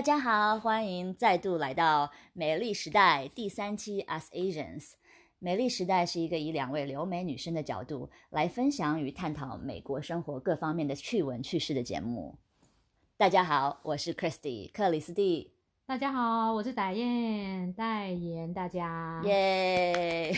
[0.00, 4.92] 大家好，欢迎再度来到美丽时代第三期 As Asians。
[5.38, 12.38] 美丽时代是一个以两位留美女生的角度来分享与探讨美国生活各方面的趣闻趣事的节目。
[13.18, 15.52] 大家好，我是 Christy 克里斯蒂，
[15.84, 19.20] 大家好，我是戴燕，代言大家。
[19.26, 20.32] 耶！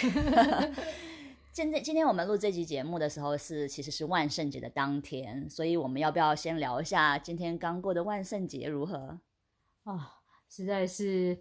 [1.55, 9.21] 现在今天我们录这集节目的时候是其实是万圣节的当天，所以我们要不要先聊一下今天刚过的万圣节如何？
[9.85, 10.15] 啊、
[10.49, 11.39] 实在是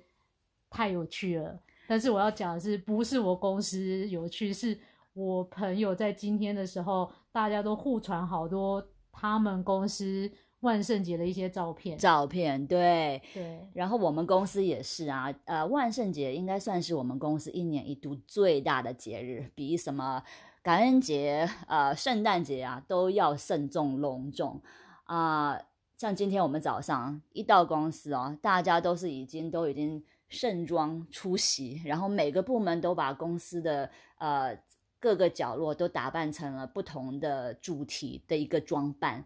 [0.69, 1.59] 太有趣了。
[1.87, 4.79] 但是我要讲的是，不是我公司有趣，是
[5.13, 11.97] 我朋友在今天的时候，大家都互传好多他们公司万圣节的一些照片。
[11.97, 20.23] 照片对，对，然后我们公司也是啊，呃，万圣节应该算是我们公司一年一度最大的节日，比什么
[20.63, 24.61] 感恩节、呃圣诞节啊都要慎重隆重
[25.03, 25.59] 啊、
[26.01, 34.57] 像今天我们早上一到公司哦，大家都是已经都已经盛装出席，然后每个部门都把公司的呃
[34.99, 39.23] 各个角落都打扮成了不同的主题的一个装扮。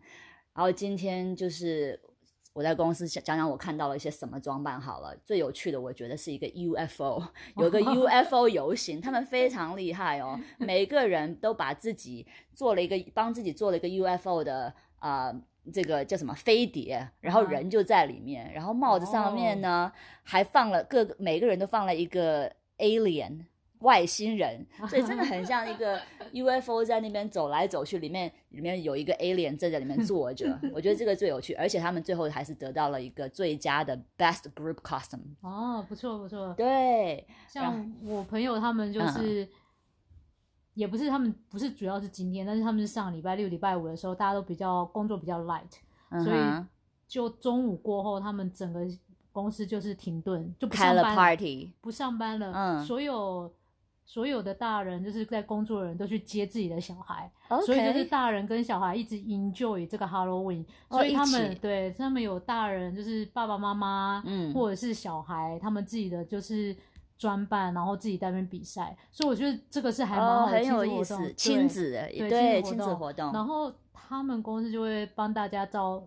[0.53, 1.98] 然后今天就是
[2.52, 5.16] 我在公司讲讲我看到了一些什么装扮好了。
[5.23, 7.23] 最有趣的，我觉得是一个 UFO，
[7.56, 15.28] 有个 UFO 游行，他们非常厉害哦， 每个人都把自己做了一个帮自己做了一个 UFO 的啊。
[15.28, 15.42] 呃
[15.74, 19.92] 这个叫什么飞碟，然后人就在里面，然后帽子上面呢、
[20.24, 23.46] 还放了各个每个人都放了一个 alien
[23.80, 26.00] 外星人， 所以真的很像一个
[26.34, 35.36] UFO 在那边走来走去，里面里面有一个 alien 正在里面坐着， 我觉得这个最有趣，而且他们最后还是得到了一个最佳的 Best Group Costume。
[35.42, 36.54] 哦，不错不错。
[36.58, 39.48] 对，像我朋友他们嗯就是，
[40.76, 46.40] 也不是他们不是主要是今天，但是他们是上礼拜六、礼拜五的时候，大家都比较工作比较 light，所以
[47.08, 48.81] 就中午过后，他们整个
[49.31, 52.52] 公司就是停顿，就不上班 party，不上班了。
[52.53, 52.86] 嗯。
[52.86, 53.52] 所有
[54.06, 57.31] 所有的大人就是在工作的人都去接自己的小孩
[57.66, 66.75] 所以就是大人跟小孩一直 enjoy 这个 Halloween，、哦所以他们对他们有大人就是爸爸妈妈，嗯或者是小孩，他们自己的就是
[67.18, 76.06] 专办，然后自己在那边比赛，所以我觉得这个是还蛮哦，好的很有意亲子活动思，亲子的对对亲亲子活动子活动，然后他们公司就会帮大家照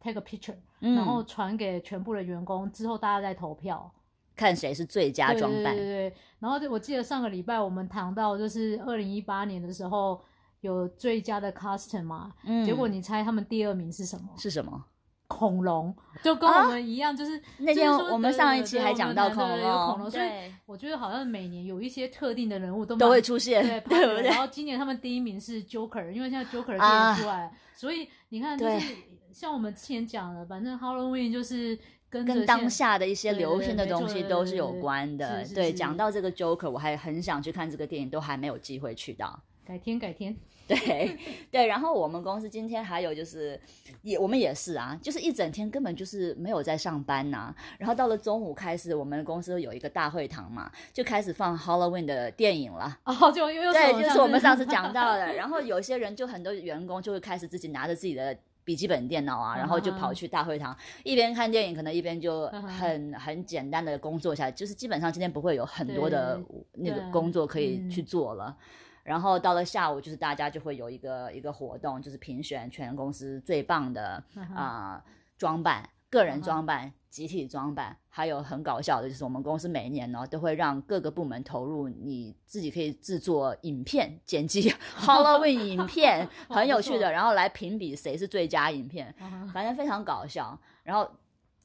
[0.00, 3.90] take a picture，、嗯然后传给全部的员工，之后大家再投票。
[4.36, 6.16] 看谁是最佳装扮对对，对对。
[6.40, 10.20] 然后我记得上个礼拜我们谈到，就是二零一八年的时候
[10.60, 14.28] 有最佳的 costume 嘛，嗯结果你猜他们第二名是什么？
[14.36, 14.84] 是什么？
[15.34, 20.28] 恐龙，就跟我们一样，就是、那天说我们上一期还讲到恐龙，有恐龙，所以，
[20.64, 24.22] 我觉得好像每年有一些特定的人物都都会出现，对， 对不对？
[24.22, 24.38] 然？
[24.38, 27.14] 后今年他们第一名是 Joker，因为现在 Joker 啊。
[27.14, 28.94] 电影出来，所以你看，就是
[29.32, 31.76] 像我们之前讲的，反正 Halloween 就是
[32.08, 35.44] 跟跟当下的一些流行的东西都是有对对对关的。
[35.54, 39.42] 对，讲到这个 Joker，我还很想去看这个电影，都还没有机会去到。
[39.66, 40.36] 改天改天，
[40.66, 41.18] 对
[41.50, 43.60] 对，然后我们公司今天还有就是，
[44.02, 52.98] 也我们也是啊，就是一整天根本就是没有在上班呐、然后到了中午开始，我们公司有一个大会堂嘛，就开始放 Halloween 的电影了。
[53.04, 55.32] 哦，就又又对，就是我们上次次讲到的。
[55.34, 66.40] 然后有些人就很多员工就会开始自己拿着自己的笔记本电脑啊，然后就跑去大会堂，一边看电影，可能一边就很很简单的工作下来，就是基本上今天不会有很多的
[66.72, 68.56] 那个工作可以嗯去做了。
[69.04, 74.24] 然后到了下午，就是大家就会有一个一个活动，就是评选全公司最棒的
[74.56, 75.00] 啊、
[75.38, 89.14] 装扮、个人装扮、集体装扮，还有很搞笑的，就是我们公司每一年呢都会让各个部门投入你自己可以制作影片、剪辑 Halloween 影片， 哦很有趣的，然后来评比谁是最佳影片，
[89.52, 90.58] 反正非常搞笑。
[90.82, 91.10] 然后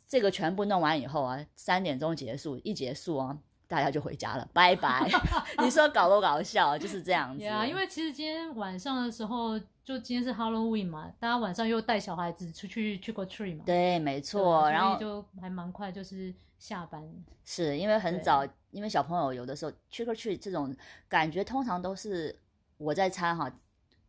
[0.07, 3.37] 这个全部弄完以后啊，三点钟结束，一结束啊，
[3.69, 5.07] 大家就回家了，拜拜。
[5.63, 6.75] 你说搞不搞笑？
[6.75, 7.45] 就是这样子。
[7.45, 14.67] 啊因为其实今天晚上的时候，就今天是 Halloween 嘛，大家晚上又带小孩子出去去过 tree 嘛，对，没错。
[14.71, 17.07] 然后就还蛮快，就是下班。
[17.45, 20.75] 是因为很早，因为小朋友有的时候 trick or treat 这种
[21.07, 22.35] 感觉，通常都是
[22.77, 23.51] 我在猜哈，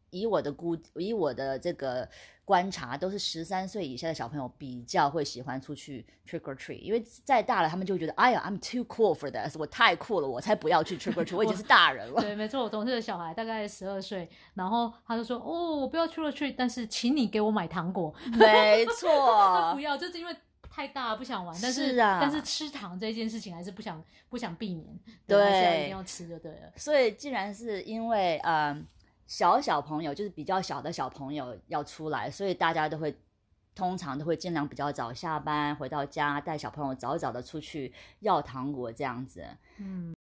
[0.09, 2.09] 以我的估，以我的这个
[2.51, 12.19] 观察，都是十三岁以下的小朋友比较会喜欢出去 trick or treat，因为再大了，他们就会觉得，哎呀，I'm too cool for this，我太酷了，我才不要去 trick or treat，我已经是大人了。
[12.21, 18.13] 对，没错，我同事的小孩大概十二岁，然后他就说：“哦，我不要去了去，但是请你给我买糖果。
[18.33, 19.09] 没他错
[19.75, 20.35] 不，要，就是因为
[20.69, 26.73] 太大不想玩，但是但是吃糖这件事情还是不想不想避免，对，还是要对一定要吃就对了。
[26.75, 28.77] 所以既然是因为呃
[29.31, 33.17] 小小朋友，就是比较小的小朋友要出来，所以大家都会
[33.77, 39.47] 通常都会尽量比较早下班，回到家带小朋友早早的出去要糖果这样子。
[39.79, 40.13] 嗯，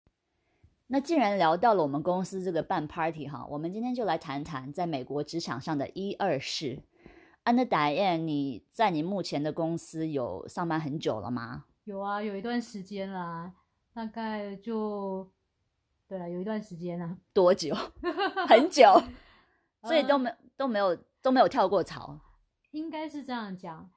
[0.89, 6.83] 那既然聊到了我们公司这个办 party 哈，我们今天就来谈谈在美国职场上的一二事。
[7.45, 11.65] 安德达燕，你在你目前的公司有上班很久了吗？
[11.85, 13.55] 有啊，有一段时间啦，
[13.95, 15.27] 大概就
[16.09, 17.75] 对了，有一段时间啊， 多久？
[18.49, 19.01] 很久，
[19.83, 22.19] 所以都没都没有都没有跳过槽。
[22.71, 23.91] 应该是这样讲，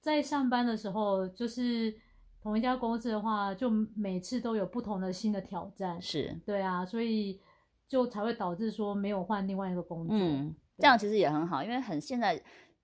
[0.00, 1.94] 在上班的时候，就是
[2.40, 6.00] 同一家公司的话，就每次都有不同的新的挑战。
[6.00, 7.40] 是对啊，所以
[7.88, 10.16] 就才会导致说没有换另外一个工作。
[10.16, 12.40] 嗯，这样其实也很好，因为很现在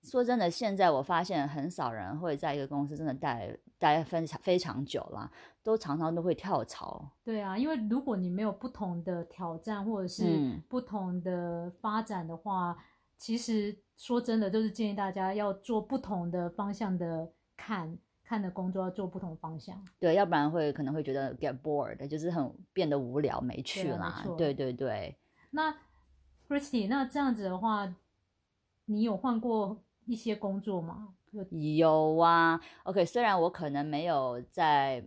[0.09, 5.31] 说真的，现在我发现很少人会在一个公司真的待待非常非常久了，
[5.63, 7.11] 都常常都会跳槽。
[7.23, 12.77] 对啊，因为如果你没有不同的挑战或者是嗯不同的发展的话，
[13.17, 19.85] 其实说真的，就是建议大家要做不同的方向的看看的工作，要做不同方向。
[19.99, 24.25] 对，要不然会可能会觉得 get bored，就是很变得无聊没趣对啊啦。
[24.37, 25.19] 对对对，
[25.51, 25.75] 那
[26.49, 27.95] Christy，那这样子的话，
[28.87, 31.09] 你有换过一些工作吗？
[31.31, 32.59] 有有啊。
[32.85, 35.05] OK，虽然我可能没有在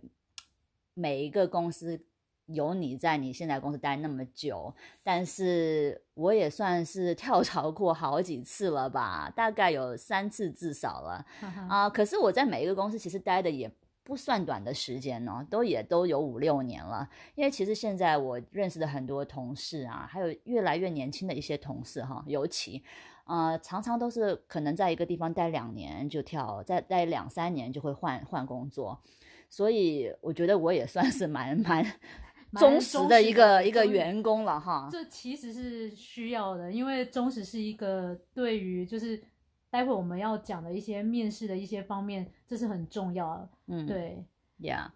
[0.94, 2.00] 每一个公司
[2.46, 4.72] 有你在你现在公司待那么久，
[5.02, 11.26] 但是我也算是跳槽过好几次了吧，大概有三次至少了。
[11.68, 13.70] 啊、可是我在每一个公司其实待的也
[14.04, 17.08] 不算短的时间哦，都也都有五六年了。
[17.34, 22.82] 因为其实现在我认识的很多同事啊，还有越来越年轻的一些同事哈，尤其
[23.24, 29.00] 呃常常都是可能在一个地方待两年就跳，再待两三年就会换换工作。
[29.48, 31.84] 所以我觉得我也算是蛮蛮
[32.50, 34.88] 蛮忠实的一个的一个员工了哈。
[34.90, 39.22] 这其实是需要的，因为忠实是一个对于就是
[39.70, 43.48] 待会我们要讲的一些面试的一些方面，这是很重要的。
[43.68, 44.24] 嗯，对
[44.58, 44.90] ，，Yeah。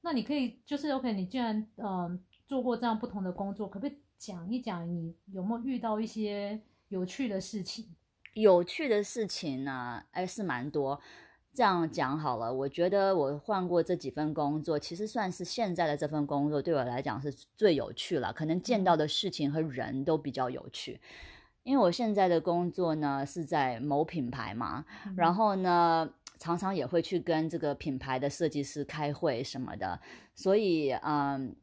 [0.00, 7.86] 那你可以就是 OK，你既然嗯、呃做过这样不同的工作，可不可以讲一讲你有没有遇到一些有趣的事情？
[8.34, 11.00] 有趣的事情呢，哎，是蛮多。
[11.52, 18.30] 这样讲好了，我觉得我换过这几份工作，其实算是现在的这份工作对我来讲是最有趣了。
[18.32, 21.00] 可能见到的事情和人都比较有趣，
[21.62, 24.84] 因为我现在的工作呢是在某品牌嘛，
[25.16, 26.08] 然后呢
[26.38, 29.98] 常常也会去跟这个品牌的设计师开会什么的，
[30.34, 31.56] 所以嗯。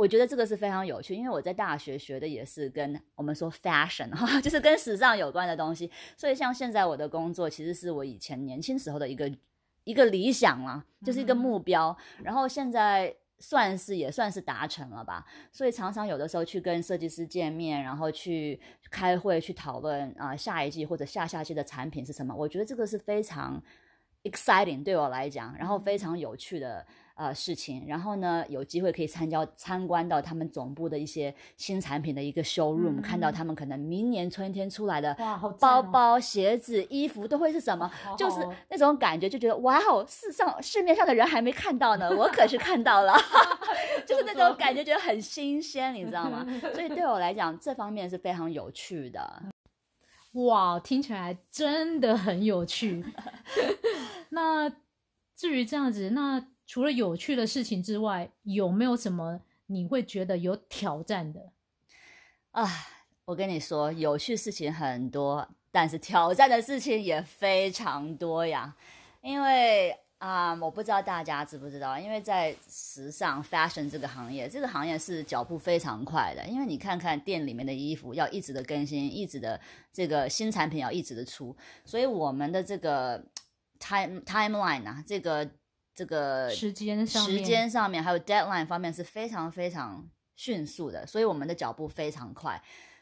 [0.00, 5.90] 我觉得这个是非常有趣，因为我在大学学的也是跟我们说 fashion 哈， 就是跟时尚有关的东西。
[6.16, 9.30] 所以像现在我的工作，其实是我以前年轻时候的一个
[9.84, 11.94] 一个理想啦，就是一个目标。
[12.22, 15.26] 然后现在算是也算是达成了吧。
[15.52, 18.58] 所以常常有的时候去跟设计师见面，然后去
[18.90, 22.34] 开会去讨论啊、下一季或者下下季的产品是什么。
[22.34, 23.62] 我觉得这个是非常
[24.22, 26.86] exciting 对我来讲，然后非常有趣的。
[27.20, 35.14] 呃，事情，然后呢，有机会可以参加参观到他们总部的一些新产品的一个 showroom，、嗯看到他们可能明年春天出来的
[35.58, 38.36] 包包、鞋子、衣服都会是什么，好就是
[38.70, 43.12] 那种感觉，就觉得哇哦，世上市面上的人还没看到呢，我可是看到了
[44.06, 46.46] 就是那种感觉，觉得很新鲜，你知道吗？
[46.72, 49.42] 所以对我来讲，这方面是非常有趣的。
[50.32, 53.04] 哇，听起来真的很有趣。
[54.30, 54.70] 那
[55.36, 61.50] 至于这样子，那除了有趣的事情之外，有没有什么你会觉得有挑战的？
[62.52, 62.64] 啊，
[63.24, 68.76] 我跟你说，有趣事情很多，但是挑战的事情也非常多呀。
[69.20, 76.46] 因为啊、我不知道大家知不知道，因为在时尚 fashion 这个行业，这个行业是脚步非常快的。
[76.46, 79.60] 因为你看看店里面的衣服要一直的更新，一直的
[79.92, 83.24] 这个新产品要一直的出，所以我们的这个
[83.80, 85.50] time timeline 啊，这个
[86.00, 92.58] 这个时间上面时间上面还有 deadline 方面是非常非常迅速的，所以我们的脚步非常快。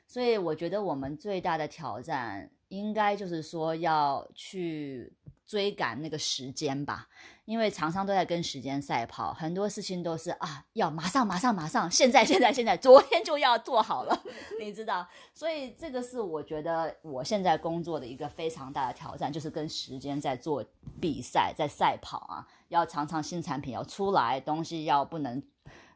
[0.08, 5.12] 所以我觉得我们最大的挑战应该就是说要去
[5.48, 7.08] 追赶那个时间吧，
[7.46, 14.22] 因为常常都在跟时间赛跑，很多事情都是啊要马上马上马上，现在现在现在，昨天就要做好了，
[14.60, 15.08] 你知道。
[15.32, 20.62] 所以这个是我觉得我现在工作的一个非常大的挑战，就是跟时间在做
[21.00, 25.42] 比赛，在赛跑啊，要常常新产品要出来，东西要不能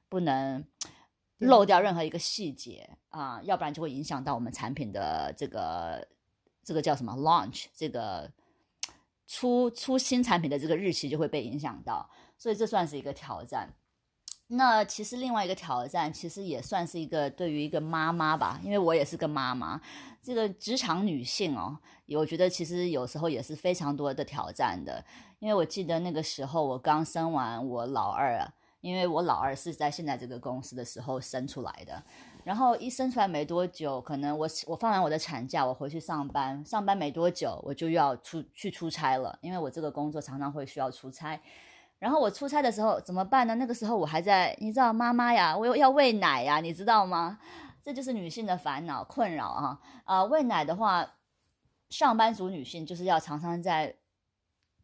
[0.08, 0.64] 不能
[1.36, 6.08] 漏掉任何一个细节啊、要不然就会影响到我们产品的这个
[6.64, 8.32] 这个叫什么 launch 这个
[9.32, 13.74] 出出新产品的这个日期就会被影响到，所以这算是一个挑战。
[14.48, 19.80] 那其实另外一个挑战，其实也算是一个对于一个妈妈吧，因为我也是个妈妈。
[20.20, 25.02] 这个职场女性哦，我觉得其实有时候也是非常多的挑战的。
[25.38, 32.04] 因为我记得那个时候我刚生完我老二啊，因为我老二是在现在这个公司的时候生出来的，
[32.44, 41.40] 然后一生出来没多久，可能我我放完我的产假，我回去上班，上班没多久我就要出去出差了，因为我这个工作常常会需要出差。
[41.98, 43.54] 然后我出差的时候怎么办呢？
[43.54, 47.38] 那个时候我还在，你知道妈妈呀，我又要喂奶呀，你知道吗？
[47.80, 49.80] 这就是女性的烦恼困扰啊！
[50.04, 51.14] 啊，喂奶的话，
[51.90, 53.96] 上班族女性就是要常常在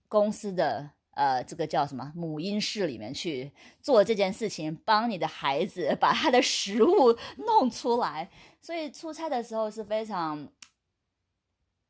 [0.08, 8.30] 公司的呃这个叫什么母婴室里面去做这件事情，帮你的孩子 把他的食物 弄出来。
[8.62, 10.48] 所以出差的时候是非常，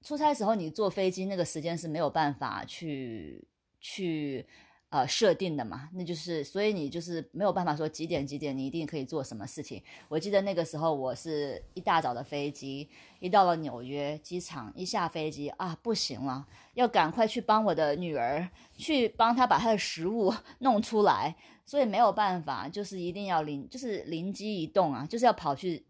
[0.02, 3.47] 出差时候你坐飞机那个时间是没有办法去
[3.80, 4.47] 去。
[4.90, 9.83] 呃，设定的嘛，那就是所以你就是没有办法说几点几点你一定可以做什么事情。
[10.09, 12.88] 我记得那个时候我是一大早的飞机，
[13.21, 25.85] 一到了纽约机场，一下飞机啊，不行了，要赶快去帮我的女儿去帮她把她的食物 弄出来，所以没有办法，就是一定要灵，就是灵机一动啊，就是要跑去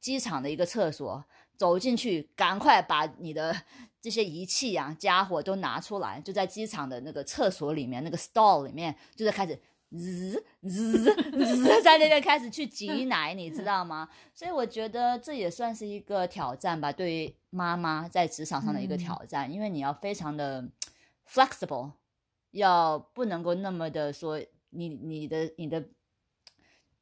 [0.00, 1.22] 机场的一个厕所，
[1.58, 3.54] 走进去，赶快把你的。
[4.00, 9.60] 这些仪器啊，家伙都拿出来，就在机场的那个厕所里面，那个 stall 里面，就在开始
[9.90, 14.08] 滋滋滋，在那边开始去挤奶，你知道吗？
[14.32, 20.68] 所以我觉得这也算是一个挑战吧，对于妈妈在职场上的一个挑战，因为你要非常的
[21.28, 21.90] flexible，
[22.52, 25.84] 要不能够那么的说，你你的你的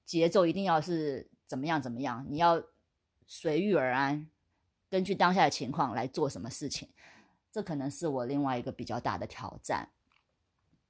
[0.07, 2.63] 节奏一定要是怎么样怎么样，你要
[3.27, 4.31] 随遇而安。
[4.89, 6.89] 根据当下的情况来做什么事情，
[7.51, 9.91] 这可能是我另外一个比较大的挑战。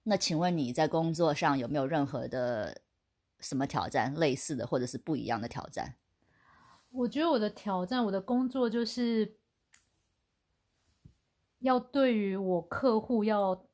[0.03, 2.83] 那请问你在工作上有没有任何的
[3.41, 5.97] 什么挑战，类似的或者是不一样的挑战？
[6.91, 9.37] 我觉得我的挑战，我的工作就是
[11.59, 13.67] 要对于我客户要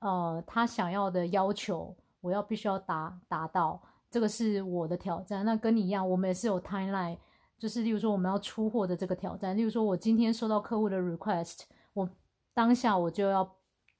[0.00, 5.44] 呃他想要的要求，我要必须要达达到，这个是我的挑战。
[5.44, 7.16] 那跟你一样，我们也是有 timeline。
[7.62, 11.60] 就是例如说我们要出货的这个挑战，例如说我今天收到客户的 request，
[11.92, 12.10] 我
[12.52, 13.48] 当下我就要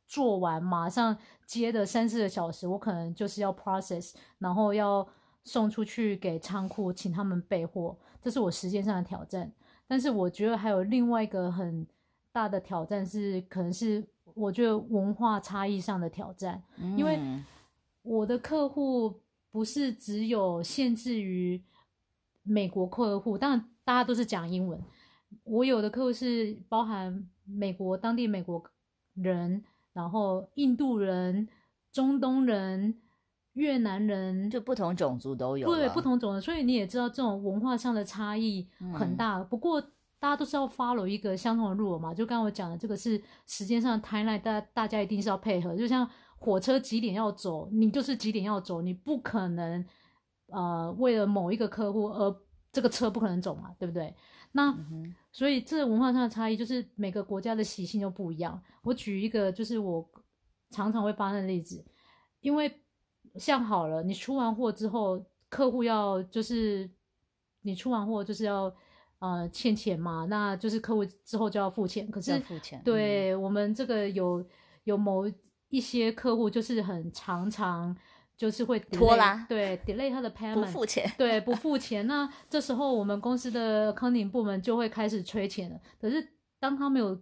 [0.09, 1.17] 做完，马上
[1.47, 5.09] 接的三四个小时，我可能就是要 process，然后要
[5.45, 9.53] 送出去给仓库，请他们备货，这是我时间上的挑战。
[9.87, 11.87] 但是我觉得还有另外一个很
[12.33, 14.05] 大的挑战是，可能是
[14.35, 16.61] 我觉得文化差异上的挑战，
[16.99, 17.17] 因为
[18.03, 19.21] 我的客户
[19.53, 21.63] 不是只有限制于。
[22.43, 24.81] 美国客户当然大家都是讲英文，
[25.45, 28.63] 我有的客户是包含美国当地美国
[29.15, 31.49] 人，然后印度人、
[31.93, 33.01] 中东人、
[33.55, 35.67] 越南人，就不同种族都有。
[35.67, 39.43] 对，不同种族，所以你也知道这种文化上的差异很大。
[39.45, 39.81] 不过
[40.19, 45.77] 大家都是要 follow 一个相同的路嘛，就刚刚我讲的这个是时间上 timeline，大大家一定是要配合。
[45.77, 49.85] 就像火车几点要走，你就是几点要走，你不可能。
[50.53, 52.37] 呃，为了某一个客户而
[52.71, 54.15] 这个车不可能走嘛，对不对？
[54.53, 54.75] 那
[55.33, 58.63] 所以这文化上的差异就是每个国家的习性都不一样。
[58.83, 60.07] 我举一个就是我
[60.71, 61.83] 常常会发生的例子，
[62.41, 62.71] 因为
[63.37, 66.89] 像好了，你出完货之后，客户要就是
[67.63, 68.71] 你出完货就是要
[69.21, 72.11] 呃欠钱嘛，那就是客户之后就要付钱。
[72.11, 74.45] 可是付钱，对我们这个有
[74.85, 75.25] 有某
[75.71, 77.97] 一些客户就是很常常。
[78.37, 82.07] 就是会拖拉，对，delay 他的 payment，不付钱，对，不付钱。
[82.07, 85.79] 那这时候我们公司的 accounting 部门就会开始催钱了。
[86.01, 86.27] 可是
[86.59, 87.21] 当他没有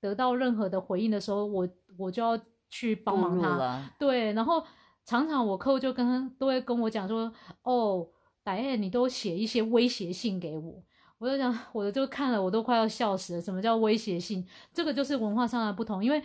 [0.00, 2.38] 得到任何的回应的时候，我我就要
[2.70, 3.82] 去帮忙他。
[3.98, 4.64] 对，然后
[5.04, 7.30] 常常我客户就跟他都会跟我讲说
[7.64, 8.08] ：“哦，
[8.42, 10.82] 白燕，你都写一些威胁信给我。”
[11.18, 13.40] 我就讲，我就看了，我都快要笑死了。
[13.40, 14.44] 什么叫威胁信？
[14.72, 16.04] 这个就是文化上的不同。
[16.04, 16.20] 因为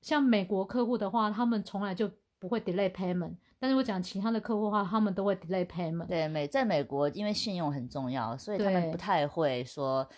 [0.00, 3.34] 像美国客户的话，他们从来就不会 delay payment。
[3.60, 6.06] 但是我讲其他的客户的话，他们都会 delay payment。
[6.06, 10.08] 对，美在美国，因为信用很重要，所以他们不太会说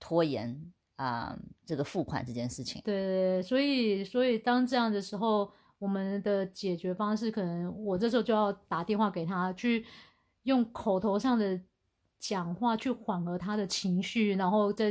[0.00, 2.82] 拖延啊这个付款这件事情。
[2.82, 9.86] 对，所以所以当这样的时候，我们的解决方式可能我这时候就要打电话给他，去
[10.42, 11.60] 用口头上的。
[12.18, 14.90] 讲话去缓和他的情绪，然后再，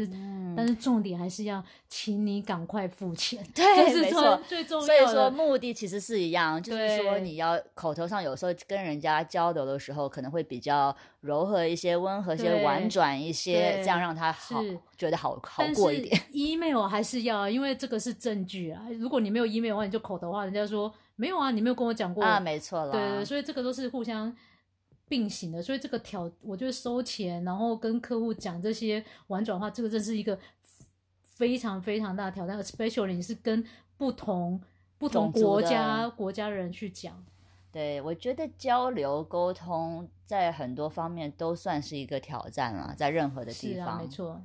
[0.55, 3.44] 但是重点还是要，请你赶快付钱。
[3.53, 4.86] 对，没错，最重要。
[4.86, 14.62] 所以说目的其实是一样，就是说你要口头上有时候跟人家交流的时候，可能会比较柔和一些、温和一些、婉转一些，这样让他好
[14.96, 16.22] 觉得好好过一点。
[16.32, 18.84] email 还是要，因为这个是证据啊。
[19.00, 22.91] 如果你没有 email 的话，你就口头话，人家说没有啊，你没有跟我讲过啊，没错了。
[22.91, 24.34] 对对，所以这个都是互相。
[25.07, 30.38] 并行的，所以这个挑，我觉得收钱，然后跟客户讲这些婉转话，这个真是一个
[31.21, 33.63] 非常非常大的挑战，especially 你是跟
[33.97, 34.62] 不同
[34.97, 37.24] 不同国家国家人去讲。
[37.71, 43.85] 对，我觉得交流沟通在很多方面都算是一个挑战了，在任何的地方。
[43.85, 44.41] 是啊，没错。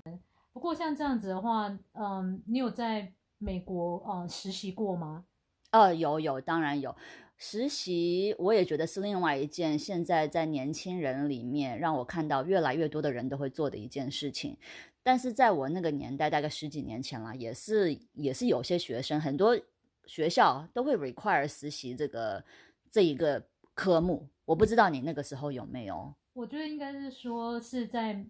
[0.52, 5.24] 不过像这样子的话，嗯，你有在美国呃实习过吗？
[5.70, 6.94] 呃，有有，当然有。
[7.42, 14.58] 实习我也觉得是另外一件现在在年轻人里面让我看到越来越多的人都会做的一件事情。
[15.02, 19.58] 但是在我那个年代，大概十几年前了，也是也是有些学生，很多
[20.04, 22.44] 学校都会 require 实习这个
[22.90, 23.42] 这一个
[23.72, 24.28] 科目。
[24.44, 26.14] 我不知道你那个时候有没有？
[26.34, 28.22] 我觉得应该是说是在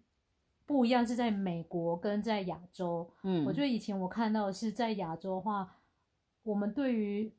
[0.65, 3.11] 不一样，是在美国跟在亚洲。
[3.25, 5.79] 嗯，我觉得以前我看到是在亚洲的话，
[6.45, 7.33] 我们对于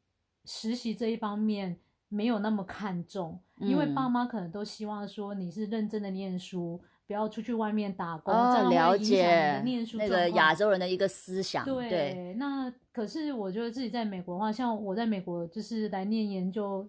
[0.46, 1.78] 实习这一方面
[2.10, 11.64] 没有那么看重，因为爸妈可能都希望说你是认真的念书，不要出去外面打工，这样了解念书那个亚洲人的一个思想。
[11.64, 16.86] 对，那可是我觉得自己在美国的话，像我在美国就是来念研究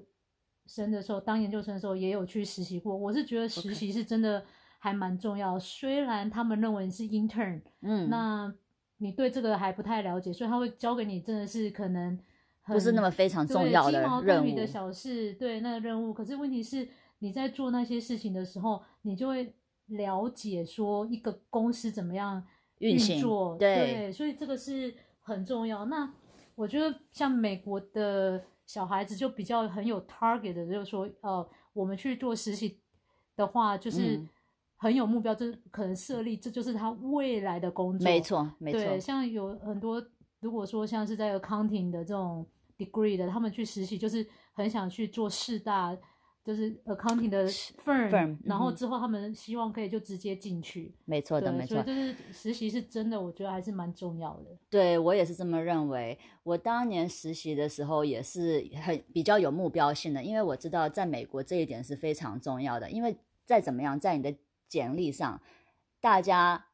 [0.66, 2.96] 生的时候，当研究生的时候也有去实习过。
[2.96, 4.42] 我是觉得实习是真的
[4.78, 8.52] 还蛮重要，虽然他们认为是 intern，嗯，那
[8.96, 12.18] 你对这个还不太了解，所以他会教给你，真的是可能。
[12.64, 16.14] 不是那么非常重要的任务的小事，对那个任务。
[16.14, 16.88] 可是问题是，
[17.18, 19.52] 你在做那些事情的时候，你就会
[19.86, 22.40] 了解说一个公司怎么样
[22.78, 23.56] 运作。
[23.58, 25.84] 对，所以这个是很重要。
[25.86, 26.08] 那
[26.54, 32.78] 我觉得像美国的小孩子就比较很有 target 的，就是说，呃，我们去做实习
[33.34, 34.20] 的话，就是
[34.76, 38.04] 很有目标，就是可能设立，这就是他未来的工作。
[38.04, 38.98] 没错，没错。
[39.00, 40.00] 像有很多。
[40.42, 42.44] 如果说像是在 accounting 的这种
[42.76, 45.96] degree 的，他们去实习就是很想去做四大，
[46.44, 50.92] 就是 accounting 的 firm，然后之后他们希望可以就直接进去。
[51.04, 51.76] 没错的，没错。
[51.76, 54.58] 所以就是实习是真的，我觉得还是蛮重要的。
[54.68, 56.18] 对我也是这么认为。
[56.42, 62.90] 我当年实习的时候也是很比较有目标性的，因为我知道在美国这一点是非常重要的。
[62.90, 64.34] 因为再怎么样，在你的
[64.68, 65.40] 简历上，
[66.00, 66.66] 大家。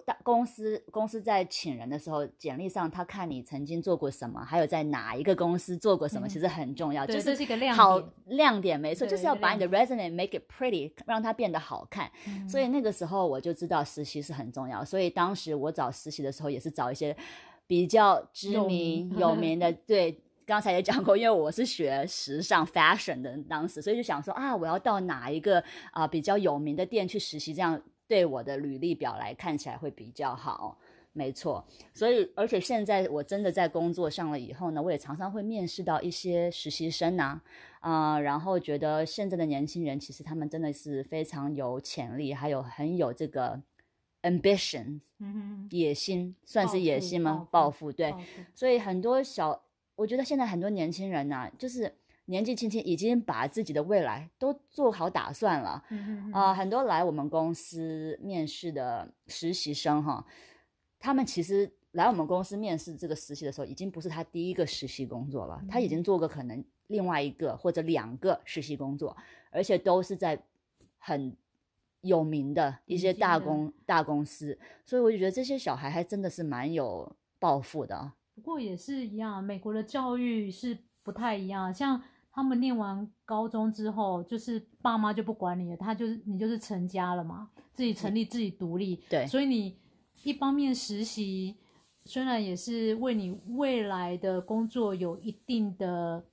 [0.00, 7.04] 大公司公司在请人的时候，简历上他看你曾经做过什么，还有在哪一个公司做过什么，其实很重要。
[7.06, 12.10] 就是这个亮好亮点，没错，就是要把你的 resume make it pretty，让它变得好看。
[12.48, 14.84] 所以那个时候我就知道实习是很重要。
[14.84, 17.14] 所以当时我找实习的时候，也是找一些
[17.66, 19.70] 比较知名有 名的。
[19.86, 27.80] 对，刚才也讲过，因为我是学时尚 fashion 的，当时所以就想说啊，我要到哪一个啊比较有名的店去实习，这样。
[28.08, 30.78] 对我的履历表来看起来会比较好，
[31.12, 31.66] 没错。
[31.94, 37.40] 所以，而且现在我真的在工作上了以后呢，我也常常会面试到一些实习生呐，
[37.80, 43.62] 啊，然后觉得现在的年轻人其实他们真的是非常有潜力，还有很有这个
[44.22, 47.48] ambition，嗯野心，算是野心吗？
[47.50, 48.14] 抱负，对。
[48.54, 49.62] 所以很多小，
[49.96, 51.94] 我觉得现在很多年轻人呐，就是。
[52.26, 55.82] 年纪轻轻已经把自己的未来都做好打算了，
[56.32, 60.24] 啊，很多来我们公司面试的实习生哈，
[61.00, 69.16] 他们其实来我们公司面试这个实习的时候，已经不是他第一个实习工作了，他已经做过可能另外一个或者两个实习工作，
[69.50, 70.40] 而且都是在
[70.98, 71.36] 很
[72.02, 74.56] 有名的一些大公大公司，
[74.86, 78.12] 所以我就觉得这些小孩还真的是蛮有抱负的。
[78.36, 82.00] 不过也是一样，美国的教育是不太一样，像。
[82.34, 89.04] 他们念完高中之后，就是爸妈就不管你了，他就是你就是成家了嘛，自己成立自己独立。
[89.10, 89.76] 对，所以你
[90.22, 91.58] 一方面实习，
[92.06, 96.24] 虽然也是为你未来的工作有一定的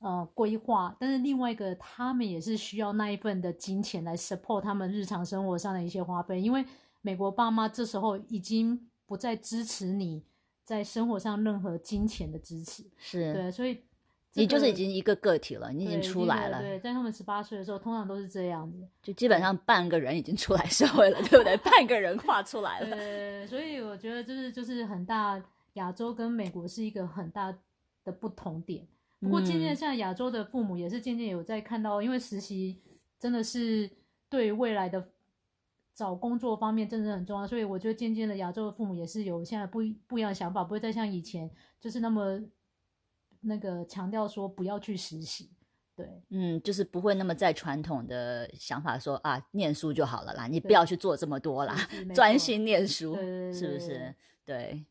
[0.00, 6.64] 呃规划，但是另外一个他们也是需要那一份的金钱来 support 他们日常生活上的一些花费，因为
[7.00, 10.24] 美国爸妈这时候已经不再支持你
[10.64, 12.84] 在生活上任何金钱的支持。
[12.96, 13.84] 是对，所以。
[14.34, 16.60] 你就是已经一个个体了，你已经出来了。
[16.60, 21.56] 对，在他们十八岁的时候，通常都是这样子，就基本上半个人已经出来社会了，对不对？
[21.56, 22.94] 半个人跨出来了。
[22.94, 27.52] 对，所以我觉得就是就是很大，亚洲跟美国是一个很大
[28.04, 28.86] 的不同点。
[29.18, 32.80] 不过渐渐像亚洲的父母也是渐渐有在看到，因为实习
[33.18, 33.90] 真的是
[34.28, 35.04] 对未来的
[35.94, 42.40] 找工作方面真的很重要，所以我觉得渐渐的亚洲的父母也是有现在不不一样的想法，不会再像以前就是那么。
[43.40, 45.50] 那个强调说不要去实习，
[45.94, 51.76] 对，嗯，就是不会那么在传统的想法说啊，念书就好了啦，你不要去做这么多啦，
[52.14, 53.14] 专心念书，
[53.52, 54.14] 是不是？
[54.44, 54.84] 对。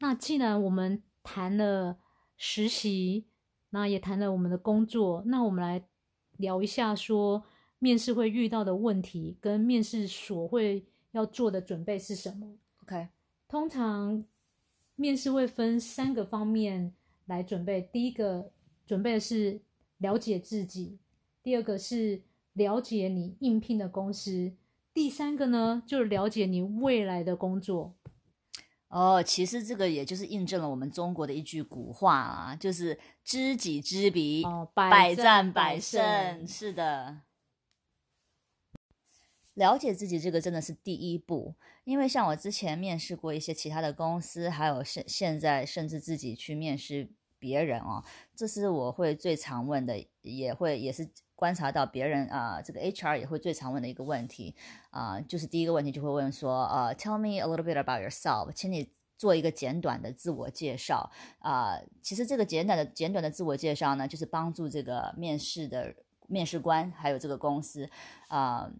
[0.00, 1.98] 那既然我们谈了
[2.36, 3.26] 实习，
[3.70, 5.84] 那也谈了我们的工作，那我们来
[6.38, 7.44] 聊一下说
[7.78, 12.58] 面试会遇到的问题跟面试所会要做的准备是什么。
[12.82, 13.08] OK，
[13.46, 14.24] 通常
[15.02, 16.94] 面试会分三个方面
[17.26, 18.52] 来准备，第一个
[18.86, 19.60] 准备的是
[19.98, 21.00] 了解自己，
[21.42, 24.52] 第二个是了解你应聘的公司，
[24.94, 27.96] 第三个呢就是了解你未来的工作。
[28.90, 36.46] 哦，其实这个也就是印证了我们中国的一句古话啊，就是知己知彼，哦，百战战百胜。
[36.46, 37.22] 是的，
[39.54, 48.02] 了解自己这个真的是第一步，因为像我之前面试过一些其他的公司，还有现现在甚至自己去面试别人哦，
[48.34, 54.54] 这是我会最常问的，也会也是观察到别人啊、这个 HR 也会最常问的一个问题
[54.90, 61.10] 啊、就是第一个问题就会问说，呃，Tell me a little bit about yourself，请你做一个简短的自我介绍。
[61.40, 65.94] 啊、其实这个简短的简短的自我介绍呢，就是帮助这个面试的
[66.28, 67.90] 面试官还有这个公司
[68.28, 68.70] 啊、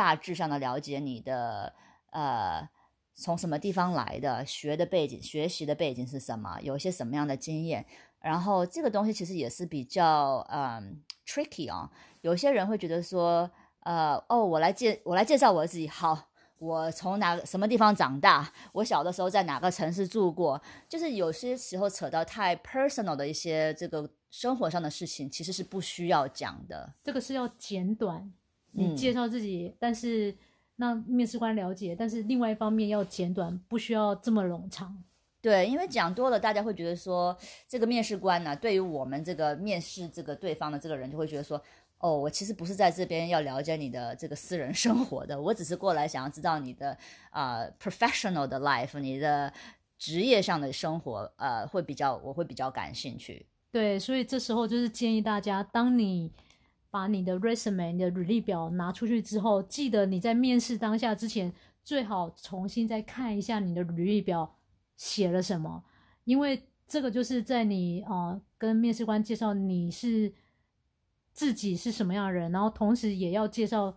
[0.00, 1.74] 大致上的了解你的
[2.12, 2.66] 呃
[3.14, 7.84] 从什么地方来的，学的背景、学习的背景是什么，有一些什么样的经验。
[8.18, 11.90] 然后这个东西其实也是比较嗯 tricky 啊、
[12.22, 20.58] 有些人会觉得说，呃，哦，我来介我来介绍我自己，好，我从哪什么地方长大，我小的时候在哪个城市住过，
[20.88, 26.94] 就是有些时候扯到太 personal 的一些这个生活上的事情，其实是不需要讲的。
[27.02, 28.32] 这个是要简短，
[28.72, 30.34] 你嗯介绍自己，但是
[30.76, 35.02] 让面试官了解，但是另外一方面要简短，不需要这么冗长。
[35.42, 37.34] 对，因为讲多了，大家会觉得说，
[37.66, 41.58] 这个面试官呢，对于我们这个面试这个对方的这个人，就会觉得说，
[41.96, 46.96] 哦，我其实不是在这边要了解你的这个私人生活的，我只是过来想要知道你的
[47.30, 49.50] 啊、呃 professional 的 life，你的
[49.96, 53.46] 职业上的生活，呃，会比较我会比较感兴趣。
[53.72, 56.30] 对，所以这时候就是建议大家，当你
[56.90, 64.56] 把你的 resume、你的履历表拿出去之后，记得你在面试当下之前，最好重新再看一下你的履历表
[64.96, 65.84] 写了什么，
[66.24, 70.32] 因为这个就是在你呃跟面试官介绍你是
[71.32, 73.96] 自己是什么样的人，然后同时也要介绍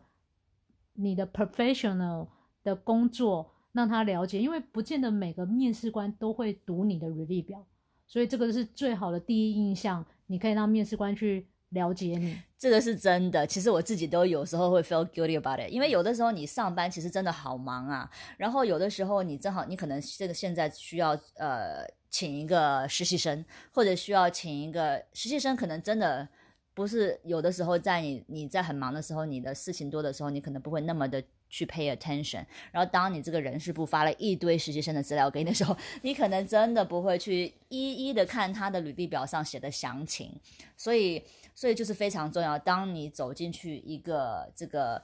[0.94, 2.28] 你的 professional
[2.64, 7.66] 的工作，让他了解，因为不见得每个面试官都会读你的履历表。
[8.06, 12.38] 所以这个是最好的第一印象，你可以让面试官去了解你。
[12.58, 26.26] 这个是真的，其实我自己都有时候会 feel guilty about it，因为有的时候你上班其实真的好忙啊，然后有的时候你正好你可能这个现在需要呃请一个实习生，或者需要请一个实习生，可能真的
[26.74, 40.32] 不是有的时候在你你在很忙的时候，你的事情多的时候，你可能不会那么的去 pay attention，然后当你这个人事部发了一堆实习生的资料给你的时候，你可能真的不会去一一的看他的履历表上写的详情，
[40.78, 41.22] 所以。
[41.56, 42.58] 所以就是非常重要。
[42.58, 45.02] 当你走进去一个这个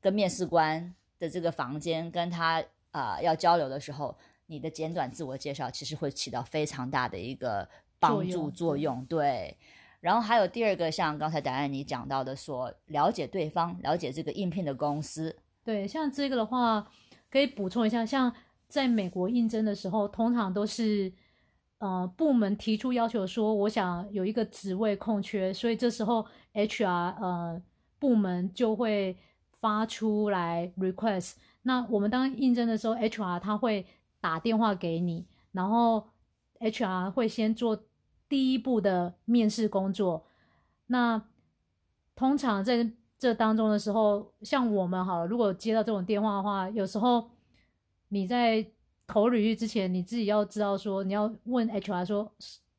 [0.00, 9.04] 跟面试官的这个房间，跟他啊、呃要交流的时候，你的简短自我介绍其实会起到非常大的一个帮助作作用。
[9.06, 9.56] 对。
[10.00, 15.36] 然后还有第二个，像刚才答案你讲到的说，了解对方，了解这个应聘的公司。
[15.64, 16.88] 对，像这个的话，
[17.28, 18.32] 可以补充一下，像
[18.68, 21.12] 在美国应征的时候，通常都是
[21.78, 27.62] 呃部门提出要求说，我想有一个职位空缺，所以这时候 HR 呃
[27.98, 29.16] 部门就会
[29.50, 31.34] 发出来 request。
[31.62, 33.86] 那我们当应征的时候，HR 他会
[34.20, 36.08] 打电话给你，然后
[36.60, 37.84] HR 会先做
[38.28, 40.26] 第一步的面试工作。
[40.86, 41.22] 那
[42.16, 47.30] 通常在这当中的时候，像我们好了，如果接到这种电话的话，有时候
[48.08, 48.64] 你在
[49.08, 52.30] 投履历之前，你自己要知道说，你要问 HR 说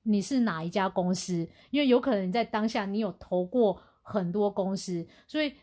[0.03, 5.53] 你是哪一家公司，因为有可能你在当下你有投过很多公司，所以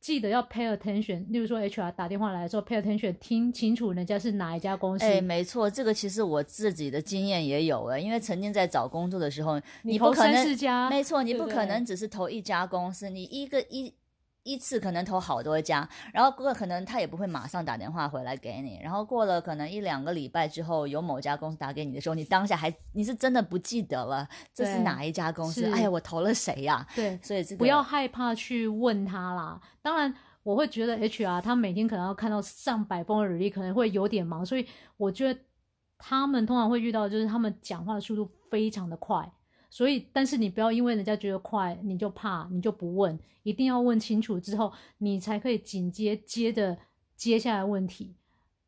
[0.00, 1.24] 记得要 pay attention。
[1.30, 5.04] 例如说 HR 打电话来的时候，pay attention，听清楚人家是哪一家公司。
[5.04, 13.94] 哎，没错，这个其实我自己的经验也有哎，因为曾经在找工作的时候，你不可能四家，没错，你不可能只是投一家公司，你一个一
[14.44, 25.64] 一次可能投好多家，然后过可能他也不会马上打电话回来给你，然后过了可能一两个礼拜之后，有某家公司打给你的时候，你当下还你是真的不记得了这是哪一家公司？
[25.72, 29.60] 哎呀，我投了谁呀、对，所以这个不要害怕去问他啦。
[29.80, 34.66] 当然，我会觉得 HR 他每天可能要看到上百封的履历，可能会有点忙，所以
[34.98, 35.40] 我觉得
[35.96, 39.32] 他们通常会遇到就是他们讲话的速度非常的快。
[39.74, 46.78] 所以，但是你不要因为人家觉得快，你就怕，你就不问，一定要问清楚之后，你才可以紧接接着
[47.16, 48.14] 接下来问题，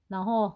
[0.09, 0.53] 然后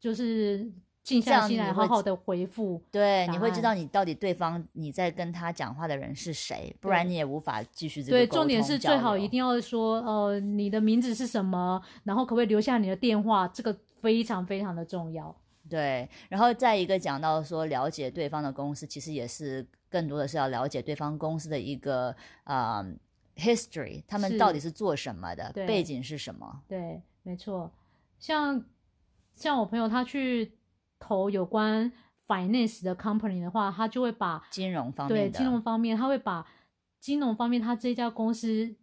[0.00, 0.68] 就是
[1.04, 2.82] 静下心来好好的回复。
[2.90, 15.32] 对，你会知道你到底对方你在跟他讲话的人是谁，不然你也无法继续这个对，重点是最好一定要说，呃，你的名字是什么，然后可不可以留下你的电话，这个非常非常的重要。
[15.72, 22.84] 对，然后再一个讲到说了解对方的公司，其实也是更多的是要了解对方公司的一个呃
[23.36, 26.60] history，他们到底是做什么的，背景是什么。
[26.68, 27.72] 对，没错。
[28.18, 28.62] 像
[29.32, 30.52] 像我朋友他去
[30.98, 31.90] 投有关
[32.26, 36.46] finance 的 company 的话，他就会把金融方面的，金融方面，他会把
[37.00, 38.76] 金融方面他这家公司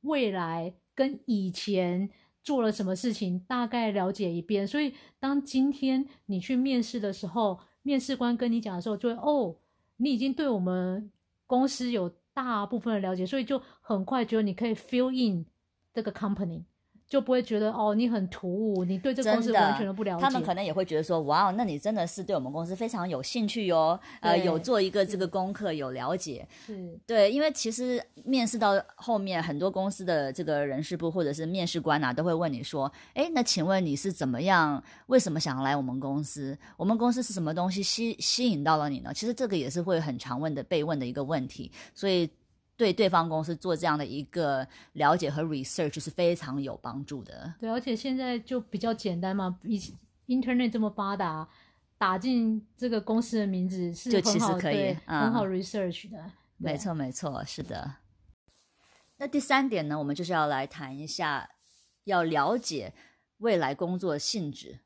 [0.00, 2.08] 未来跟以前
[2.42, 4.66] 做了什么事情大概了解一遍。
[4.66, 9.56] 所以当今天你去面试的时候，面试官跟你讲的时候，就会哦，
[9.96, 11.10] 你已经对我们
[11.46, 15.44] 公司有大部分的了解，所以就很快觉得你可以 fill in
[15.92, 16.64] 这个 company。
[17.10, 20.22] 就不会觉得哦，你很突兀，你对这个公司完全都不了解。
[20.22, 26.46] 他们可能也会觉得说，哇，那你真的是对我们公司非常有兴趣哟，呃，有做一个这个功课，有了解。
[26.64, 34.80] 是对，因为其实面试到后面，很多公司的这个人事部或者是面试官啊，都会问你说，哎，那请问你是怎么样？
[35.06, 36.56] 为什么想要来我们公司？
[36.76, 39.12] 我们公司是什么东西吸吸引到了你呢？
[39.12, 42.30] 其实这个也是会很常问的被问的一个问题，所以
[42.80, 47.52] 对对方公司做这样的一个了解和 research 是非常有帮助的。
[47.60, 49.78] 对，而且现在就比较简单嘛，以
[50.28, 51.46] Internet 这么发达，
[51.98, 56.16] 打进这个公司的名字是就很好其实可以很好 research 的。
[56.58, 57.96] 对没错，没错，是的。
[59.18, 61.50] 那第三点呢，我们就是要来谈一下，
[62.04, 62.94] 要了解
[63.36, 64.78] 未来工作性质。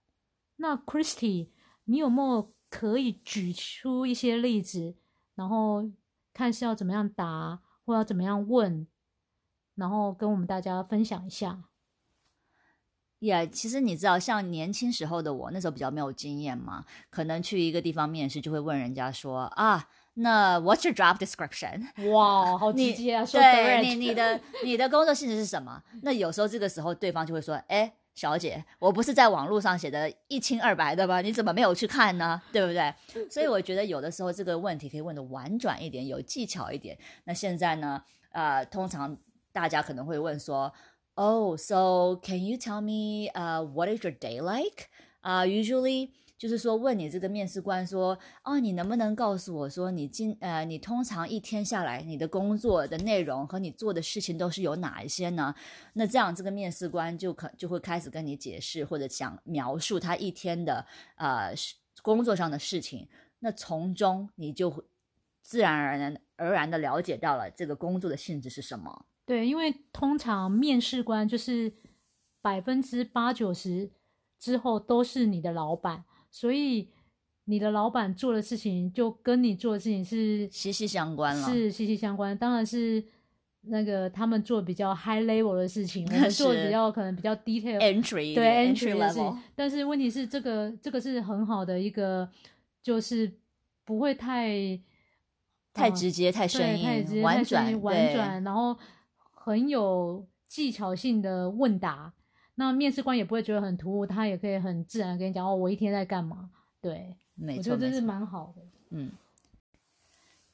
[0.57, 1.51] 那 Christy，
[1.85, 4.97] 你有没有可以举出一些例子，
[5.37, 5.89] 然后
[6.33, 8.87] 看是要怎么样答，或要怎么样问，
[9.75, 11.65] 然后跟我们大家分享一下？
[13.19, 21.89] 也、其实你知道，像年轻时候的我，那时候比较没有经验嘛，可能去一个地方面试，就会问人家说啊，那 What's your job description？
[22.13, 23.25] 哇，好你直接啊！
[23.25, 25.83] 说对你你的你的工作性质是什么？
[26.03, 27.95] 那有时候这个时候对方就会说，哎。
[28.15, 31.21] 小姐，我不是在网络上写的一清二白的吗？
[31.21, 32.41] 你怎么没有去看呢？
[32.53, 32.95] 对不对？
[33.29, 36.97] 所以我觉得有的时候这个问题可以问的婉转一点，有技巧一点。
[37.25, 38.03] 那现在呢？
[38.31, 39.17] 呃，通常
[39.53, 40.73] 大家可能会问说
[41.15, 44.87] ，Oh, so can you tell me, uh, what is your day like?
[45.21, 55.55] 啊、usually 就是说问你这个面试官说，哦，你能不能告诉我说你今呃你通常一天下来你的工作的内容和你做的事情都是有哪一些呢？
[55.95, 60.85] 那这样这个面试官就可就会开始跟你解释或者想描述他一天的
[61.17, 61.55] 呃
[62.03, 64.83] 工作上的事情，那从中你就会
[65.41, 69.07] 自然而然而然的了解到了这个工作的性质是什么。
[69.25, 71.73] 对，因为通常面试官就是
[72.43, 73.91] 百分之八九十
[74.39, 76.89] 之后都是你的老板，所以
[77.45, 82.37] 你的老板做的事情就跟你做的事情是息息相关了是息息相关。
[82.37, 83.03] 当然是
[83.61, 89.39] 那个他们做比较 high level 的事情， 我们做比较可能比较 detail entry 对 entry level。
[89.55, 92.29] 但是问题是，这个这个是很好的一个，
[92.83, 93.33] 就是
[93.85, 94.77] 不会太
[95.73, 98.77] 太呃直接、太生对，太直接硬、婉转、婉转，然后
[99.31, 102.13] 很有技巧性的问答。
[102.57, 106.51] 那面试官也不会觉得很突兀，他也可以很自然地跟你讲哦，我一天在干嘛。
[106.81, 108.01] 对，没我觉得这是。
[108.01, 108.63] 蛮好的。
[108.91, 109.11] 嗯，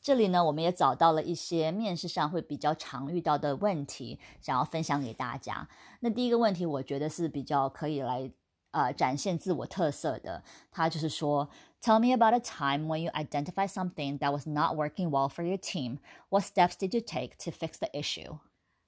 [0.00, 5.68] 这里呢，我们也找到了一些面试上会比较常遇到的问题，想要分享给大家。
[6.00, 8.30] 那第一个问题，我觉得是比较可以来
[8.70, 11.50] 呃展现自我特色的，他就是说
[11.82, 15.58] ，Tell me about a time when you identified something that was not working well for your
[15.58, 15.98] team.
[16.30, 18.38] What steps did you take to fix the issue?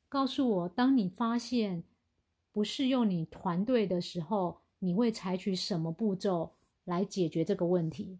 [0.09, 1.83] 告诉我，当你发现
[2.53, 6.53] 不适用你团队的时候，你会采取什么步骤
[6.85, 8.19] 来解决这个问题？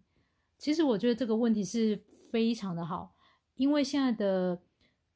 [0.57, 1.95] 其实我觉得这个问题是
[2.31, 3.15] 非常的好，
[3.55, 4.61] 因为现在的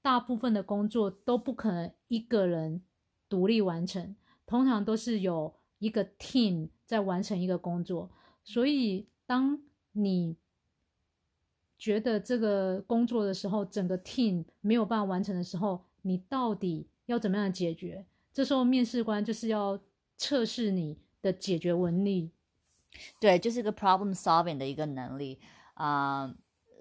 [0.02, 2.84] 大部分的工作都不可能一个人
[3.28, 8.12] 独立完成，通常都是有一个 team 在完成一个工作。
[8.44, 9.62] 所以，当
[9.94, 10.38] 你
[11.78, 18.06] 觉得这个工作的时候，整个 team 没有办法完成的时候，你到底要怎么样解决？
[18.38, 19.80] 这时候面试官就是要
[20.16, 22.30] 测试你的解决能力。
[23.20, 25.40] 对，就是一个 problem solving 的一个能力
[25.74, 26.32] 啊、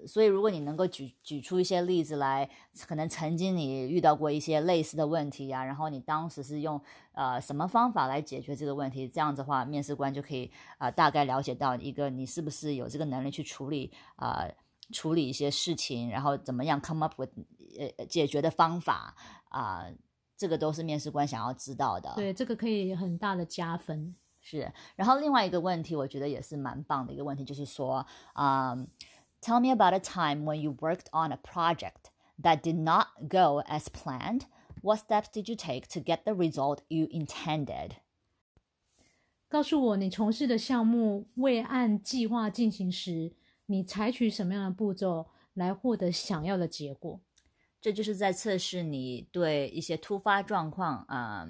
[0.07, 2.51] 所以如果你能够举举出一些例子来，
[2.87, 6.79] 可能曾经你遇到过一些类似的问题啊，然后你当时是用
[7.13, 14.47] 呃什么方法来解决这个问题，这样子的话，面试官就可以啊、呃大概了解到一个你是不是有这个能力去处理啊、
[14.93, 17.31] 处理一些事情，然后怎么样 come up with
[17.79, 19.17] 呃解决的方法
[19.49, 19.87] 啊、
[20.37, 22.13] 这个都是面试官想要知道的。
[22.17, 24.15] 对，这个可以很大的加分。
[24.41, 28.87] 是，然后另外一个问题，我觉得也是蛮棒的一个问题，就是说，嗯、
[29.41, 32.77] t e l l me about a time when you worked on a project that did
[32.77, 34.43] not go as planned.
[34.83, 37.97] What steps did you take to get the result you intended?
[39.49, 43.33] 告诉我你从事的项目未按计划进行时，
[43.67, 47.21] 你采取什么样的步骤来获得想要的结果？
[47.87, 51.47] 这就是在测试你对一些突发状况，啊、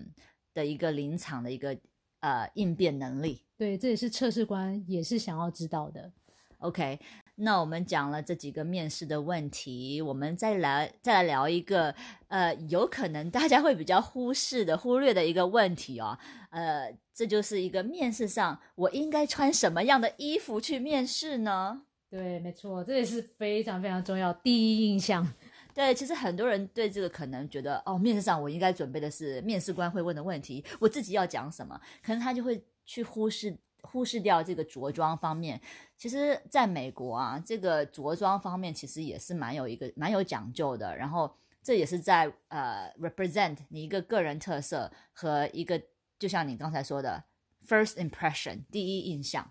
[0.53, 1.75] 的一个临场的一个
[2.21, 3.47] 呃应变能力。
[3.57, 6.13] 对，这也是测试官也是想要知道的。
[6.59, 7.01] OK，
[7.37, 11.95] 那我们讲了这几个面试的问题，我们再来再来聊一个
[12.29, 16.19] 呃，有可能大家会比较忽视的、忽略的一个问题哦。
[16.51, 21.85] 呃，这就是一个面试上我应该穿什么样的衣服去面试呢？
[22.11, 25.27] 对，没错，这也是非常非常重要，第一印象。
[25.77, 35.61] 对，其实很多人对这个可能觉得，哦，面试上我应该准备的是面试官会问的问题，我自己要讲什么，可能他就会去忽视忽视掉这个着装方面。
[35.95, 41.31] 其实，在美国啊，这个着装方面其实也是蛮有一个蛮有讲究的，然后
[41.63, 45.79] 这也是在呃 represent 你一个个人特色和一个，
[46.19, 47.23] 就像你刚才说的
[47.69, 49.51] first impression 第一印象。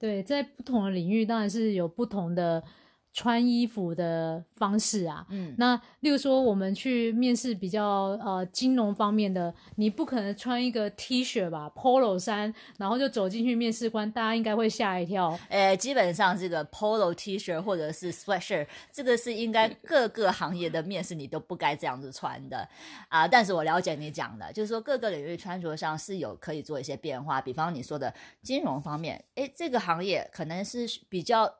[0.00, 2.64] 对，在不同的领域当然是有不同的
[3.12, 5.26] 穿衣服的方式啊。
[5.30, 15.38] 嗯，那例如说，我们去面试比较呃金融方面的，你不可能穿一个 T 恤吧，Polo 衫，然后就走进去面试官，大家应该会吓一跳。
[15.48, 22.68] 呃，基本上这个 polo T 恤或者是 sweatshirt，这个是应该各个行业的面试你都不该这样子穿的
[23.08, 23.26] 啊。
[23.26, 27.40] 但是我了解你讲的，就是说各个领域穿着上是有可以做一些变化。
[27.40, 31.52] 比方你说的金融方面，诶，这个行业可能是比较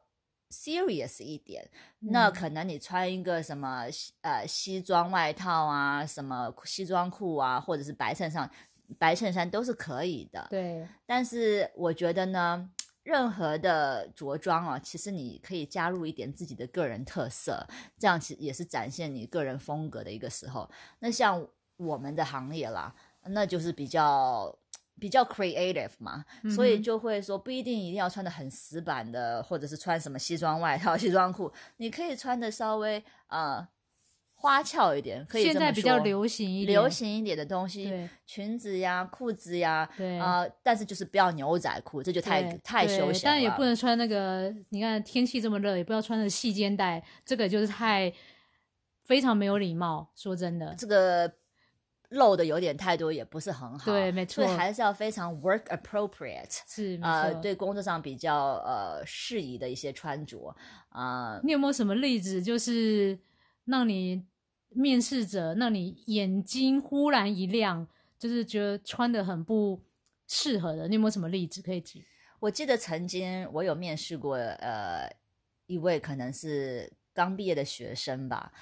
[0.50, 1.68] serious 一点，
[2.00, 3.84] 那嗯可能你穿一个什么
[4.22, 8.50] 呃西装外套啊，什么西装裤啊，或者是白衬衫，
[8.98, 10.46] 白衬衫都是可以的。
[10.50, 12.70] 对，但是我觉得呢，
[13.02, 17.66] 任何的着装啊，其实你可以加入一点自己的个人特色，
[17.98, 20.70] 这样其实也是展现你个人风格的一个时候。
[21.00, 22.94] 那像我们的行业啦，
[23.26, 24.58] 那就是比较。
[24.98, 33.66] 比较 creative 嘛，所以就会说不一定一定要穿的很死板的，或者是穿什么西装外套、 西装裤，你可以穿的稍微呃
[34.34, 43.34] 花俏一点，可以现在比较流行一点，流行一点的东西，裙子呀、裤子呀，对啊、但是就是不要牛仔裤，这就太太休闲了。
[43.34, 48.12] 但也不能穿那个，你看天气这么热，也不要穿的细肩带，这个就是太
[49.04, 50.08] 非常没有礼貌。
[50.14, 51.32] 说真的，这个
[52.10, 53.84] 露的有点太多，也不是很好。
[53.84, 60.54] 对没错所以还是要非常 work appropriate，是没呃，对工作上比较呃适宜的一些穿着
[60.88, 63.18] 啊、你有没有什么例子，就是
[63.66, 64.26] 让你
[64.70, 67.86] 面试者让你眼睛忽然一亮，
[68.18, 69.80] 就是觉得穿的很不
[70.26, 70.88] 适合的？
[70.88, 72.04] 你有没有什么例子可以举？
[72.40, 75.10] 我记得曾经我有面试过呃
[75.66, 78.52] 一位可能是刚毕业的学生吧。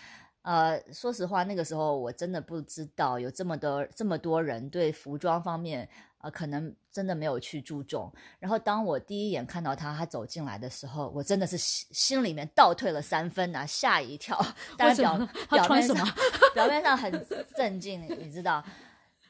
[0.46, 8.12] 呃，说实话，那个时候我真的不知道有这么多这么多人对服装方面，呃，可能真的没有去注重。
[8.38, 14.40] 然后当我第一眼看到他，他走进来的时候，我真的是心心里面倒退了三分呐、吓一跳。
[14.78, 15.96] 当然表表面上
[16.54, 18.64] 表面上很镇静，你知道，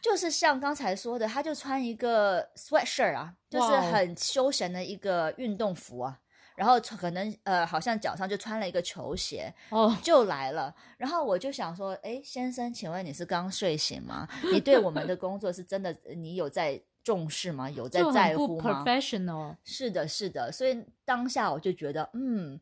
[0.02, 6.18] 就是像刚才说的，他就穿一个 sweatshirt 啊，就是很休闲的一个运动服啊。
[6.56, 10.74] 然后可能呃，好像脚上就穿了一个球鞋，哦，就来了。
[10.96, 14.26] 然后我就想说，哎，先生，请问你是刚睡醒吗？
[14.52, 17.70] 你对我们的 工作是真的，你有在重视吗？
[17.70, 19.56] 有在在乎吗？professional。
[19.64, 20.50] 是的，是的。
[20.50, 22.58] 所以当下我就觉得，嗯，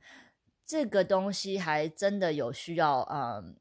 [0.67, 3.55] 这个东西还真的有需要，嗯，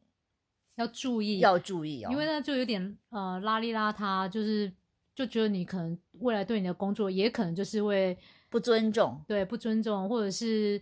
[0.75, 2.09] 要注意，要注意哦。
[2.11, 4.71] 因为那就有点呃邋里邋遢，就是
[5.13, 8.17] 就觉得你可能未来对你的工作也可能就是会
[8.53, 10.79] 不尊重，对不尊重，或者是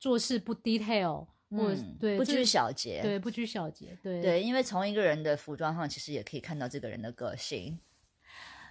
[0.00, 7.78] 做事不 detail，或者、嗯，对不拘小节，对不拘小节，对对，因为从一个人的服装上，其实也可以看到这个人的个性。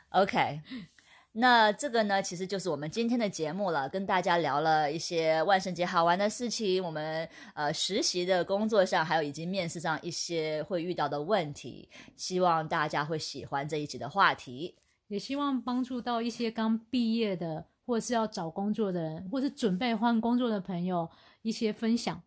[0.09, 0.59] OK，
[1.33, 11.87] 那这个呢，其实就是我们今天的节目了，跟大家聊了一些万圣节好玩的事情，我们呃实习的工作上，还有以及面试上一些会遇到的问题，
[12.17, 14.75] 希望大家会喜欢这一集的话题。
[15.09, 21.09] 也希望帮助到一些刚毕业的，或者是要找工作的人，或是准备换工作的朋友
[21.41, 22.23] 一些分享。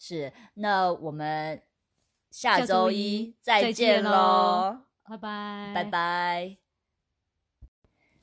[0.00, 1.62] 是，那我们
[2.32, 4.80] 下下周周一一再见喽。
[5.04, 5.84] 拜拜，拜。
[5.84, 6.56] 拜。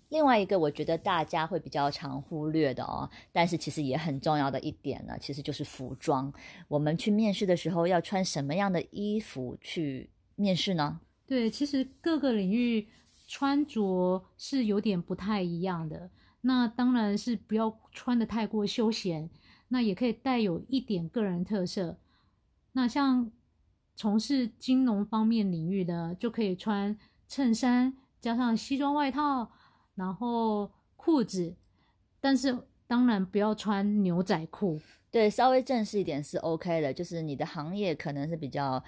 [0.10, 6.34] 另外一个，我觉得大家会比较常忽略的哦，但是其实也很重要的一点呢，其实就是服装。
[6.68, 11.00] 我们去面试的时候要穿什么样的衣服去面试呢？
[11.26, 12.90] 对，其实各个领域
[13.26, 16.12] 穿着是有点不太一样的。
[16.48, 19.28] 那当然是不要穿的太过休闲，
[19.70, 21.98] 那也可以带有一点个人特色。
[22.74, 23.32] 那像
[23.96, 26.96] 从事金融方面领域的，就可以穿
[27.28, 29.52] 衬衫加上西装外套，
[29.96, 31.56] 然后裤子，
[32.22, 34.80] 但是当然不要穿牛仔裤。
[35.10, 38.84] 对，稍微正式一点是 OK 的，就是你的行业可能是比较，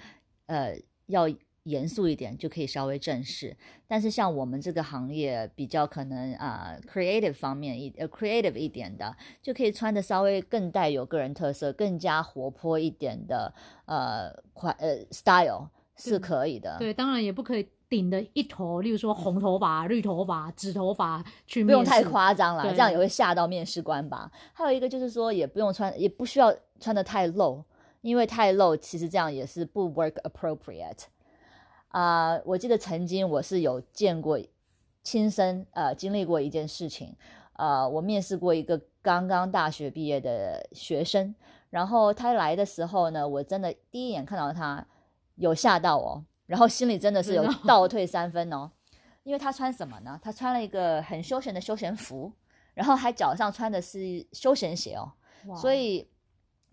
[0.46, 1.28] 呃，要
[1.68, 3.56] 严肃一点，就可以稍微正式。
[3.86, 13.52] 但是像我们这个行业比较可能啊，creative 方面一呃 creative 一点的，就可以穿的稍微更带有个人特色、更加活泼一点的
[13.86, 16.76] 呃款呃 style 是可以的。
[16.78, 17.68] 对，当然也不可以。
[17.90, 24.30] 顶的一头，例如说红头发、绿头发、紫头发去，不用太夸张了，这样也会吓到面试官吧。
[24.52, 27.64] 还有一个就是说，也不用穿，也不需要穿的太露，
[28.02, 31.04] 因为太露其实这样也是不 work appropriate。
[31.88, 34.38] 啊，我记得曾经我是有见过，
[35.02, 37.16] 亲身呃经历过一件事情，
[37.54, 41.34] 呃，我面试过一个刚刚大学毕业的学生，
[41.70, 44.86] 然后他来的时候呢，我真的第一眼看到他
[45.36, 46.24] 有吓到我。
[46.46, 48.70] 然后心里真的是有倒退三分哦，
[49.22, 50.18] 因为他穿什么呢？
[50.22, 52.32] 他穿了一个很休闲的休闲服，
[52.72, 55.12] 然后还脚上穿的是休闲鞋哦。
[55.54, 56.08] 所以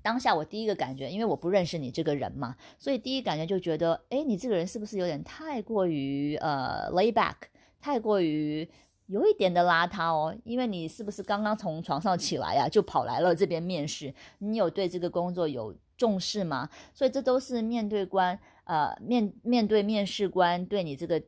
[0.06, 7.34] 当下我第一个感觉，因为我不认识你这个人嘛，所以第一感觉就觉得，哎，你这个人是不是有点太过于呃 lay back，
[7.82, 8.70] 太过于
[9.08, 10.38] 有一点的邋遢哦？
[10.43, 14.14] 因为你是不是刚刚从床上起来呀，就跑来了这边面试？
[14.38, 16.70] 你有对这个工作有重视吗？
[16.93, 18.39] 所以这都是面对官。
[18.66, 21.20] 呃，面面对面试官对你这个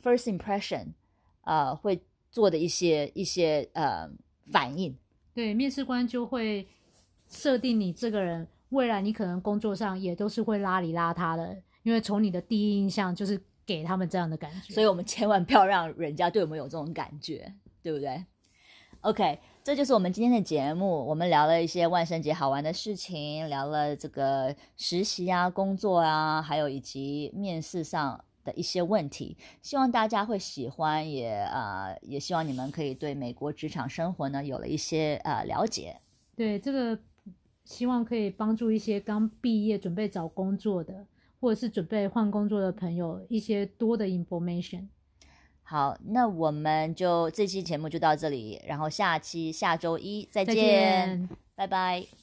[0.00, 0.86] first impression，
[1.42, 2.00] 呃，会
[2.30, 4.08] 做的一些一些呃
[4.52, 4.96] 反应，
[5.34, 6.66] 对面试官就会
[7.30, 18.22] 设定你这个人未来你可能工作上也都是会邋里邋遢的，因为从你的第一印象就是给他们这样的感觉，所以我们千万不要让人家对我们有这种感觉，对不对
[19.00, 19.38] ？OK。
[19.62, 36.00] 这就是我们今天的节目，我们聊了一些万圣节好玩的事情，聊了这个实习啊、工作啊，还有以及面试上的一些问题，希望大家会喜欢，也啊，也希望你们可以对美国职场生活呢有了一些呃了解。
[36.34, 36.98] 对这个，
[37.70, 41.06] 希望可以帮助一些刚毕业准备找工作的，
[41.40, 44.88] 或者是准备换工作的朋友一些多的 information。
[45.62, 52.19] 好，那我们就这期节目就到这里，然后下期下周一再见，拜拜。